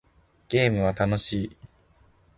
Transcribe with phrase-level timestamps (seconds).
[0.49, 1.57] ゲームは楽しい